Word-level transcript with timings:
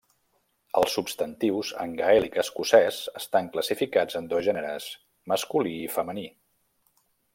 Els 0.79 0.93
substantius, 0.99 1.73
en 1.83 1.93
gaèlic 1.99 2.39
escocès, 2.43 3.01
estan 3.21 3.51
classificats 3.57 4.19
en 4.21 4.31
dos 4.33 4.45
gèneres: 4.49 4.89
masculí 5.35 5.75
i 5.83 5.93
femení. 5.99 6.25